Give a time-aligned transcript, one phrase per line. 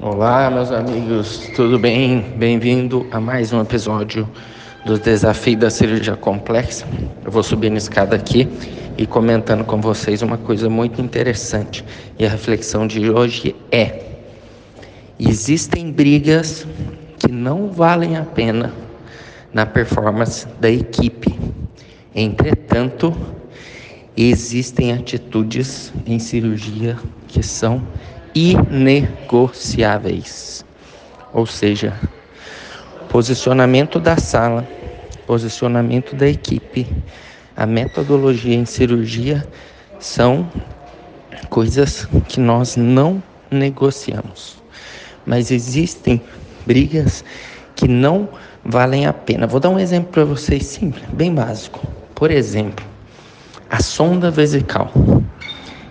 [0.00, 2.20] Olá, meus amigos, tudo bem?
[2.36, 4.30] Bem-vindo a mais um episódio
[4.86, 6.86] do Desafio da Cirurgia Complexa.
[7.24, 8.48] Eu vou subir na escada aqui
[8.96, 11.84] e comentando com vocês uma coisa muito interessante.
[12.16, 14.18] E a reflexão de hoje é:
[15.18, 16.64] existem brigas
[17.18, 18.72] que não valem a pena
[19.52, 21.36] na performance da equipe.
[22.14, 23.12] Entretanto,
[24.16, 26.96] existem atitudes em cirurgia
[27.26, 27.82] que são
[28.38, 30.64] inegociáveis.
[31.32, 31.92] Ou seja,
[33.08, 34.64] posicionamento da sala,
[35.26, 36.86] posicionamento da equipe,
[37.56, 39.44] a metodologia em cirurgia
[39.98, 40.48] são
[41.50, 43.20] coisas que nós não
[43.50, 44.62] negociamos.
[45.26, 46.22] Mas existem
[46.64, 47.24] brigas
[47.74, 48.28] que não
[48.64, 49.48] valem a pena.
[49.48, 51.84] Vou dar um exemplo para vocês simples, bem básico.
[52.14, 52.86] Por exemplo,
[53.68, 54.92] a sonda vesical.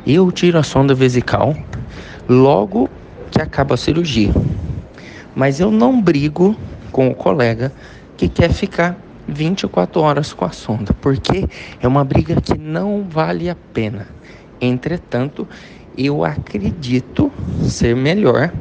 [0.06, 1.54] Eu tiro a sonda vesical
[2.28, 2.90] logo
[3.32, 4.32] que acaba a cirurgia.
[5.36, 6.56] Mas eu não brigo
[6.92, 7.72] com o colega
[8.16, 11.48] que quer ficar 24 horas com a sonda, porque
[11.80, 14.08] é uma briga que não vale a pena.
[14.60, 15.48] Entretanto,
[15.98, 17.32] eu acredito
[17.64, 18.52] ser melhor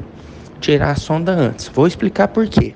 [0.61, 1.69] tirar a sonda antes.
[1.69, 2.75] Vou explicar por quê.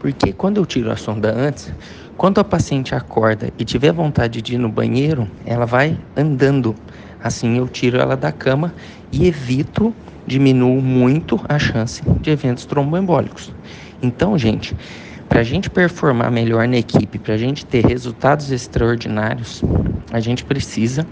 [0.00, 1.72] Porque quando eu tiro a sonda antes,
[2.16, 6.74] quando a paciente acorda e tiver vontade de ir no banheiro, ela vai andando.
[7.22, 8.74] Assim eu tiro ela da cama
[9.12, 9.94] e evito,
[10.26, 13.52] diminuo muito a chance de eventos tromboembólicos.
[14.02, 14.76] Então, gente,
[15.28, 19.62] para a gente performar melhor na equipe, para a gente ter resultados extraordinários,
[20.12, 21.06] a gente precisa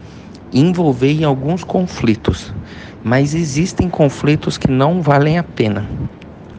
[0.52, 2.52] envolver em alguns conflitos.
[3.02, 5.88] Mas existem conflitos que não valem a pena.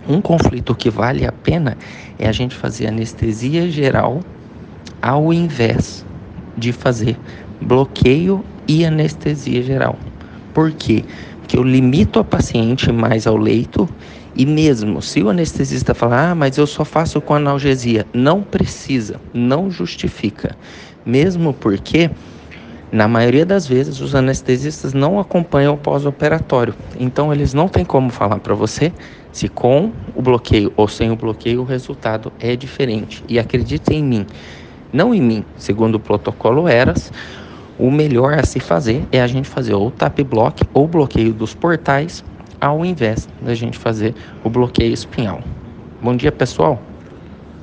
[0.08, 1.78] Um conflito que vale a pena
[2.18, 4.22] é a gente fazer anestesia geral
[5.02, 6.06] ao invés
[6.58, 7.18] de fazer
[7.62, 10.00] bloqueio e anestesia geral.
[10.54, 11.04] Por quê?
[11.42, 13.88] Porque eu limito a paciente mais ao leito
[14.34, 19.20] e mesmo se o anestesista falar, ah, mas eu só faço com analgesia, não precisa,
[19.34, 20.56] não justifica.
[21.06, 22.10] Mesmo porque
[22.90, 28.10] na maioria das vezes, os anestesistas não acompanham o pós-operatório, então eles não têm como
[28.10, 28.94] falar para você
[29.32, 33.24] se com o bloqueio ou sem o bloqueio o resultado é diferente.
[33.28, 34.26] E acredite em mim,
[34.92, 37.12] não em mim, segundo o protocolo ERAS,
[37.82, 41.56] o melhor a se fazer é a gente fazer ou tap block ou bloqueio dos
[41.56, 42.24] portais,
[42.62, 45.42] ao invés da gente fazer o bloqueio espinhal.
[46.00, 46.91] Bom dia, pessoal.